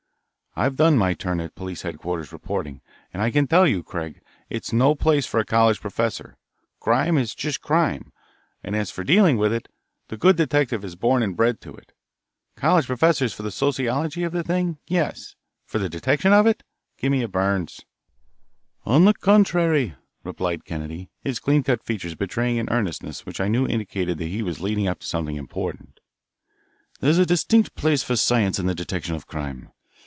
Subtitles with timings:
[0.53, 2.81] "I've done my turn at police headquarters reporting,
[3.13, 6.35] and I can tell you, Craig, it's no place for a college professor.
[6.81, 8.11] Crime is just crime.
[8.61, 9.69] And as for dealing with it,
[10.09, 11.93] the good detective is born and bred to it.
[12.57, 16.63] College professors for the sociology of the thing, yes; for the detection of it,
[16.97, 17.79] give me a Byrnes."
[18.85, 19.95] "On the contrary,"
[20.25, 24.43] replied Kennedy, his clean cut features betraying an earnestness which I knew indicated that he
[24.43, 26.01] was leading up to something important,
[26.99, 29.71] "there is a distinct place for science in the detection of crime.